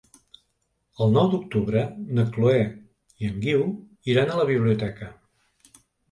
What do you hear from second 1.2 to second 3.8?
d'octubre na Chloé i en Guiu